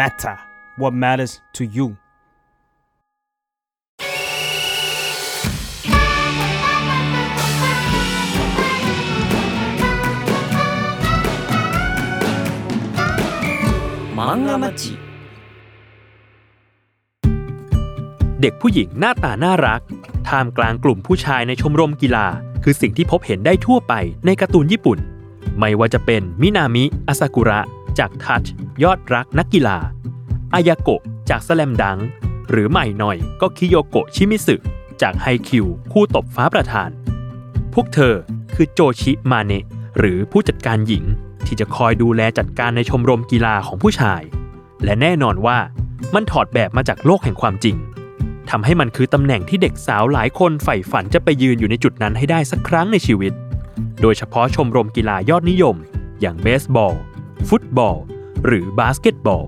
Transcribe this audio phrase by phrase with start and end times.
[0.00, 0.36] matter
[0.80, 1.88] what matters to you
[14.16, 14.92] มังงะมัจิ
[18.40, 19.80] เด็กผู้หญิงหน้าตาน่ารัก
[20.28, 22.26] ท่ามกลางกลุ่มผู้ชายในชมรมกีฬา
[22.62, 23.94] คือสิ่งที่พบเห็นได้ทั่วไป
[24.26, 24.98] ในการ์ตูนญี่ปุ่น
[25.58, 27.60] ไม่ว่าจะเป็นมินามิอาซากุระ
[27.98, 28.44] จากทัช
[28.84, 29.78] ยอดรักนักกีฬา
[30.54, 31.98] อายาโกะจากสแลมดัง
[32.50, 34.56] หรือใหม่หน่อยก็คิโยโกะชิมิสึ
[35.02, 36.90] จากไฮคิวคู่ตบฟ้าประธาน
[37.74, 38.14] พวกเธอ
[38.54, 39.64] คือโจชิมาเนะ
[39.98, 41.04] หรือผู้จัดการหญิง
[41.46, 44.22] ที่จะคอยดูแลจัดการในชมรมกีฬาของผู้ชาย
[44.84, 45.58] และแน่นอนว่า
[46.14, 47.76] มันถอดแบบมาจากโลกแห่งความจริง
[48.50, 53.32] ทำให้มันคือตำแหน่งที่เด็กสาวหลายคนใฝ่ฝันจะไปยืนอยู่ในจุดนั้นให้ได้สักครั้งในชีวิต
[54.00, 55.76] โดยเฉพาะชมรมกีฬายอดนิยม
[56.20, 56.94] อย่างเบสบอล
[57.48, 57.96] ฟุตบอล
[58.46, 59.46] หรือบาสเกตบอล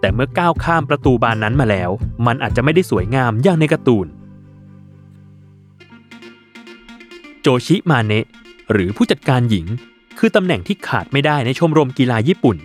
[0.00, 1.90] แต่เมื่อก้าวข้ามประตูบานนั้นมาแล้ว
[2.26, 4.06] มันอาจจะไม่ได้สวยงามอย่างในการ์ตูน
[7.40, 8.26] โจชิมาเนะ
[8.72, 9.66] หรือผู้จัดการหญิง
[10.18, 12.56] คือตำแหน่งที่ขาดไม่ได้ในชมรมกีฬาญี่ปุ่น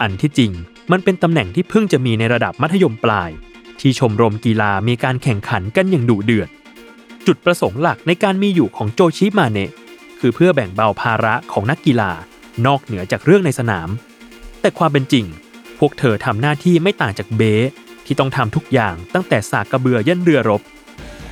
[0.00, 0.52] อันที่จริง
[0.90, 3.30] มันเป็นตำแหน่งที่เพิ่งจะมีในระดับมัธยมปลาย
[3.80, 6.48] ที่ชมรมกีฬามีการแข่งขันกันอย่างดุเดือด
[7.26, 9.70] จุดประสงค์หลักในการมีอยู่ของโจชิมาเนะ
[10.20, 12.10] คือเพื่อแบ่งเบาภาระของนักกีฬา
[12.66, 13.88] นอกเหนือจากเรื่องในสนาม
[14.60, 15.24] แต่ความเป็นจริง
[15.78, 17.70] พวกเธอทำหน้าที่ไม่ต่างจากเบส
[18.06, 20.62] ที่ต้องทำทุกอย่างตั้งแต่สากกระเบือยันเรือรบ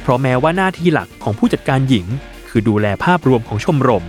[0.00, 2.06] เพราะแม้ว่าหน้าที่หลักของผู้จัดการหญิง
[2.48, 4.04] คือดูแลภาพรวมของชมรม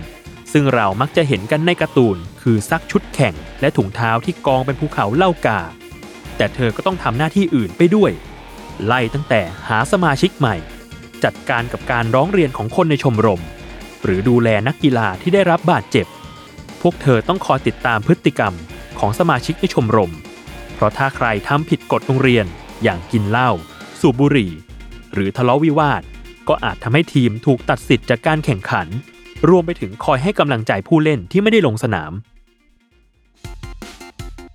[0.52, 5.60] ซึ่งเรามักจะเห็นกันในการ์ตูน คือซักชุดแข่ง และถุงเท้าที่กองเป็นภูเขาเล้ากา
[6.36, 8.10] แต่เธอก็ต้องทำหน้าที่อื่นไปด้วย
[8.86, 10.56] ไล่ตั้งแต่หาสมาชิกใหม่
[11.24, 13.40] จัดการกับการร้องเรียนของคนในชมรม
[14.04, 16.06] หรือดูแลนักกีฬาที่ได้รับบาดเจ็บ
[16.82, 18.54] พวกเธอต้องคอยติดตามพฤติกรรม
[19.00, 20.12] ของสมาชิกในชมรม
[20.74, 22.46] เพราะถ้าใครทำผิดกฎโรงเรียน
[22.82, 23.50] อย่างกินเหล้า
[24.00, 24.50] สูบบุหรี่
[25.12, 26.02] หรือทะเลาะวิวาท
[26.48, 28.86] ก็อาจทำให้ทีมถูกตัดสิทธิ์จากการแข่งขัน
[29.48, 32.12] รวมไปถึงคอยให้กำลังใจผู้เล่นที่ไม่ได้ลงสนาม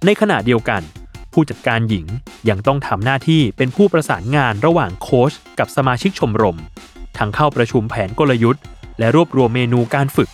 [0.06, 0.82] ในขณะเดียวกัน
[1.34, 2.06] ผู้จัดการหญิง
[2.50, 6.58] ยังต้องทำหน้าที่เป็นผู้ประสานงานระหว่างโค้ชกับสมาชิกชมรม
[7.18, 8.64] ทั้งเข้าประชุมแผนกลยุทธ์
[9.00, 10.30] และรวบรวมเมนูการฝึก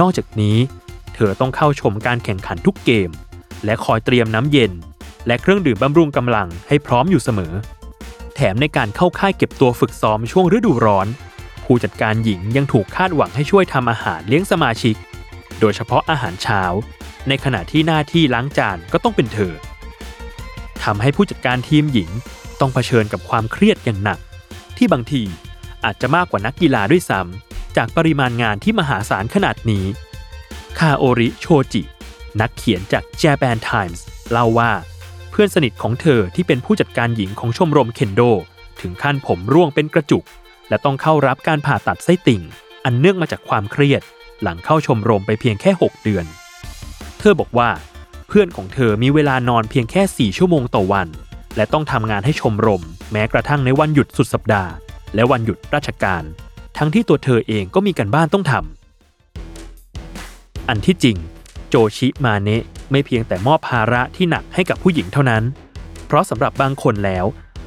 [0.00, 0.56] นอกจากนี้
[1.14, 3.10] เธอต้องเข้าชมการแข่งขันทุกเกม
[3.64, 4.72] และคอยเตรียมน้ำเย็น
[5.26, 7.54] และเครื่องดื่มบำรุงกำลังให้พร้อมอยู่เสมอ
[8.34, 11.06] แถมในการเข้าค่ายเก็บตัวฝึกซ้อมช่วงฤดูร้อน
[11.64, 14.96] ผู้จัดการหญิงยังถูกคาดหวังให้ช่วยทำอาหารเลี้ยงสมาชิก
[15.60, 16.62] โดยเฉพาะอาหารเช้า
[17.28, 19.52] ในขณะที่หน้าที่ล้างจานก็ต้องเป็นเธอ
[20.84, 22.10] ทำให้ผู้จัดการทีมหญิง
[22.60, 24.18] ต้องเผชิญกับความเครียดอย่างหนัก
[24.76, 25.22] ที่บางที
[25.84, 29.84] อาจจะมากกว่านักกีฬาด้วยซ้ำจากปริมาณงานที่มหาศาลขนาดนี้
[30.80, 31.82] คาโอริโชจิ
[32.40, 34.72] นักเขียนจาก Japan Times เล่าว่า
[35.30, 38.20] เพื่อนสนิทของเธอที่เป็นผู้จัดการหญิงของชมรมเคนโด
[38.80, 40.24] ถึงขั้นผมร่วงเป็นกระจุก
[40.68, 42.42] และต้องเข้ารับการผ่าตัดไส้ติ่ง
[42.84, 44.02] อันเนื่องมาจากความเครียด
[44.42, 46.24] หลังเข้าชมรมไปเพียงแค่ 6 เดือน
[47.18, 47.70] เธอบอกว่า
[48.28, 51.08] เพื่อนของเธอมีเวลานอนเพียงแค่ 4 ชั่วโมงต่อวัน
[51.56, 54.72] และต้องทำงานให้ชมรม แม้กระทั่งในวันหยุดสุดสัปดาห์
[55.14, 56.22] และวันหยุดราชการ
[56.78, 58.83] ทั้งที่ตัวเธอเองก็มีการบ้านต้องทำ
[60.68, 61.16] อันที่จริง
[61.68, 65.42] โจชิมาเนะไม่เพียงแต่มอบภาระที่หนักให้กับผู้หญิงเท่านั้น
[66.06, 67.24] เพราะสำหรับบางคนแล้ว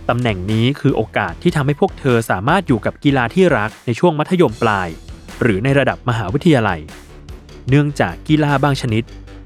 [0.09, 4.89] ตำแหน่งนี้คือโอกาสที่ทำให้พวกเธอสามารถอยู่กับกีฬาที่รักในช่วงมัธยมปลาย
[5.41, 6.79] หรือในระดับมหาวิทยาลัย
[7.69, 9.03] เนื่องจากกีฬาบางชนิด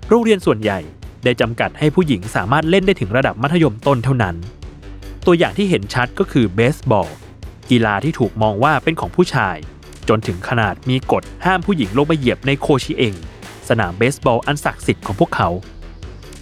[0.08, 0.80] โรงเรียนส่วนใหญ่
[1.24, 4.36] ได้จำกัดให้ผู้หญิงสามารถเล่นได้ถึงระดับมัธยมต้นเท่านั้น
[5.26, 7.10] ตัวอย่างที่เห็นชัดก็คือเบสบอล
[7.70, 9.58] กีฬาที่ถูกมองว่าเป็นของผู้ชาย
[10.10, 13.16] จนถึงขนาดมีกฎห้ามผู้หญิงลงไปเหยียบในโคชิเอง
[13.70, 15.50] สนามเบสบอลอันศักดิ์สิทธิ์ของพวกเขา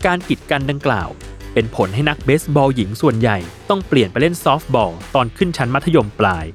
[0.06, 1.09] การกีดกันดังกล่าว
[1.53, 3.38] เป็นผลให้นักเบสบอลหญิงส่วนใหญ่
[3.69, 6.46] ต้องเปลี่ยนไปเล่นซอฟต์บอลตอนขึ้นชั้นมัธยมปลาย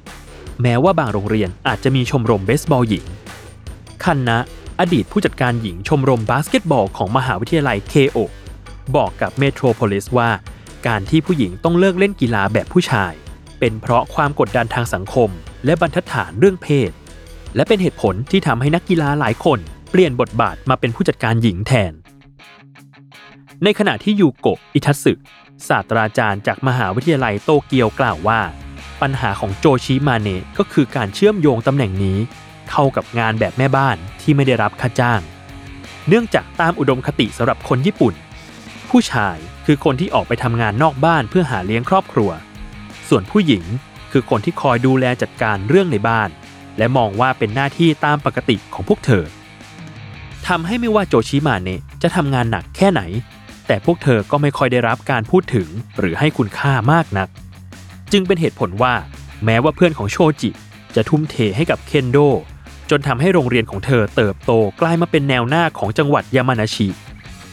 [0.61, 3.05] แม้ว่าบางโรงเรียนอาจจะมีชมรมเบสบอลหญิง
[4.03, 4.39] คันนะ
[4.79, 8.17] อดีตผู้จัดการหญิงชมรมบาสเกตบอลของมหาวิทยาลัยเคโอ
[8.95, 10.29] บอกกับเมโทรโพลิสว่า
[10.87, 13.13] การที่ผู้หญิงต้องเลิกเล่นกีฬาแบบผู้ชาย
[13.59, 15.29] เป็นเพราะความกดดันทางสังคม
[15.65, 16.91] และบรรทัดฐานเรื่องเพศ
[17.55, 19.59] และเป็นเหตุผลที่ทำให้นักกีฬาหลายคน
[19.97, 21.93] ลี่ยนบทบาทมาเป็นผู้จัดการหญิงแทน
[23.63, 25.13] ในขณะที่ยูโกะอิทัสึ
[25.67, 28.41] ศาสตราจารย์จากมหาวิทยาลัยโตเกียวกล่าวว่า
[29.01, 32.17] ปัญหาของโจชิมาเนะก็คือการเชื่อมโยงตำแหน่งนี้
[32.69, 35.21] เข้ากับงานแบบแม่บ้านที่ไม่ได้รับค่าจ้าง
[36.07, 38.13] เนื่องจากตามอุดมคติสำหรับคนญี่ปุ่น
[38.89, 42.29] ผู้ชายคือคนที่ออกไปทำงานนอกบ้านเพื่อหาเลี้ยงครอบครัว
[43.09, 43.63] ส่วนผู้หญิง
[44.11, 46.29] คือคนที่คอยดูแลจัดการเรื่องในบ้าน
[46.77, 49.25] และมองว่าเป็นหน้าที่ตามปกติของพวกเธอ
[50.47, 53.01] ทำให้ไม่ว่าโจชิมาเนะจะทำงานหนักแค่ไหน
[53.67, 55.67] แต่พวกเธอก็ไม่ค่อยได้รับการพูดถึง
[55.99, 57.27] หรือให้คุณค่ามากนัก
[58.11, 58.93] จึงเป็นเหตุผลว่า
[59.45, 60.49] แม้ว่าเพื่อนของโชจิ
[60.95, 62.17] จะทุ่มเทให้กับเคนโด
[62.89, 64.51] จนทำให้โรงเรียนของเธอเติบโต
[64.81, 66.87] กลายมาเป็นแนวหน้าของจังหวัดยามานาชิ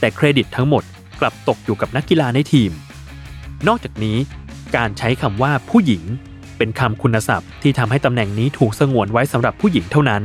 [0.00, 0.82] แต่เครดิตทั้งหมด
[1.20, 2.70] กลับตกอยู่กับนักกีฬาในทีม
[3.68, 4.16] นอกจากนี้
[4.76, 6.02] การใช้คำว่าผู้หญิง
[6.58, 10.22] เป็นคำคุณศัพท์ที่ทำให้ตำแหน่งนี้ถูกสงวนไว้สำหรับผู้หญิงเท่านั้น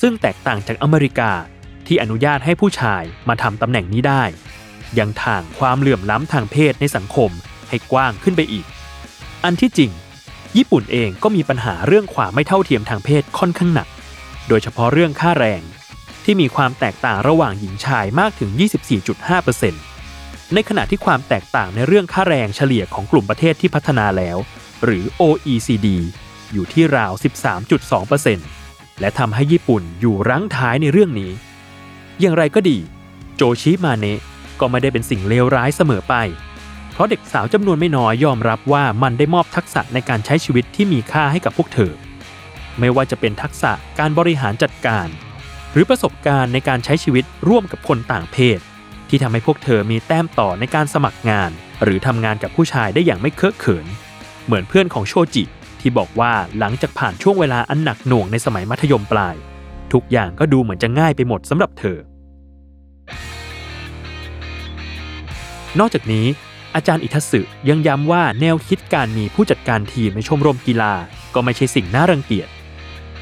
[0.00, 1.30] ซึ่งแตกต่างจากอเมริกา
[1.86, 4.24] ที่อนุญาตให้ผู้ชายมาทำตำแหน่งนี้ได้
[4.98, 7.30] ยังทางความเหลื่อมล้ำทางเพศในสังคม
[7.68, 8.66] ให้กว้างขึ้นไปอีก
[9.44, 9.90] อันที่จริง
[10.56, 13.88] ญี่ปุ่นเองก็มีปัญหาเรื่องความไม่เท่าเทียมทางเพศค่อนข้างหนัก
[14.48, 15.62] โดยเฉพาะเรื่องค่าแรง
[16.24, 18.50] ที่มีความแตกต่างระหว่างหญิงชายมากถึง
[19.72, 24.38] 24.5%ในขณะที่ความแตกต่างในเรื่องค่าแรงเฉลี่ยของกลุ่มประเทศที่พัฒนาแล้ว
[24.84, 25.88] หรือ OECD
[26.52, 27.12] อยู่ที่ราว
[28.26, 31.30] 13.2%และทำให้ญี่ปุ่นอยู่รั้งท้ายในเรื่องนี้
[32.22, 32.78] อย่างไรก็ดี
[33.36, 34.20] โจชิมาเนะ
[34.60, 36.14] ก็ไม่ได้เป็นสิ่งเลวร้ายเสมอไป
[36.92, 41.92] เพราะเด็กสาวจำนวนไม่น้อยยอมรับว่ามันได้มอบทักษะในการใช้ชีวิตที่มีค่าให้กับพวกเธอ
[42.78, 45.08] ไม่ว่าจะเป็นทักษะการบริหารจัดการ
[45.72, 48.58] หรือประสบการณ์ในการใช้ชีวิตร่วมกับคนต่างเพศ
[49.08, 51.50] ที่ทำให้พวกเธอมีแต้มต่อในการสมัครงาน
[51.82, 53.86] หรือทำงานกับผู้ชายได้อย่างไม่เคอะเขิน
[54.46, 55.44] เหมือนเพื่อนของโชจิ
[55.80, 59.36] ที่บอกว่าหลังจากผ่านช่วงเวลาอันหนักหน่วงในสมัยมัธยมปลาย
[59.92, 61.98] ทุกอย่างก็ดูเหมือนจะง่ายไปหมดสำหรับเธอ
[65.78, 66.26] นอกจากนี้
[66.74, 70.94] อาจารย์อิทัสึยังย้ำว่าแนวคิดการมีผู้จัดการทีมในชมรมกีฬา
[71.34, 72.48] ก็ไม่ใช่สิ่งน่ารังเกียจ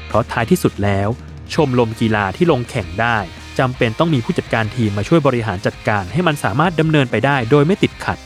[0.07, 1.09] เพราะท้ายที่สุดแล้ว
[1.53, 3.17] ชมรมกีฬาที่ลงแข่งได้
[3.59, 8.17] จำเป็นต้องมีผู้จัดการทีมมาช่วยบริหารจัดการให้มันสามารถดำเนินไปได้โดยไม่ติดขัด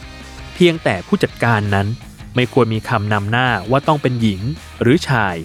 [0.56, 1.88] เพียงแต่ผู้จัดการนั้น
[2.36, 4.42] ไม่ควรมีคำนำหน้าว่าต้องเป็นหญิง
[4.82, 5.36] หรือชาย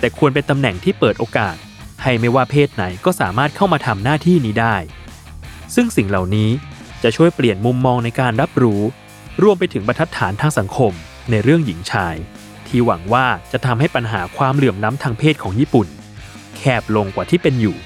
[0.00, 1.56] แต่ควรเป็นตำแหน่งที่เปิดโอกาส
[2.02, 4.76] ให้ไม่ว่าเพศไหนก็สามารถเข้ามาทำหน้าที่นี้ได้
[5.74, 6.50] ซึ่งสิ่งเหล่านี้
[7.02, 8.82] จะช่วยเปลี่ยนมุมมองในการรับรู้
[9.42, 10.92] รวมไปถึงบรรทัดฐานทางสังคม
[11.30, 12.14] ในเรื่องหญิงชาย
[12.66, 15.88] ที่หวังว่าจะทำให้ปัญหาความเหลื่อมล้ำทางเพศของญี่ปุ่น
[16.56, 17.76] แคบลงกว่าที่เป็นอยู่